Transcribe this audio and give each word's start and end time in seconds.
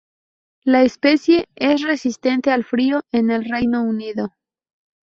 La 0.63 0.81
especie 0.81 1.45
es 1.53 1.83
resistente 1.83 2.49
al 2.49 2.63
frío 2.63 3.03
en 3.11 3.29
el 3.29 3.45
Reino 3.45 3.83
Unido. 3.83 4.31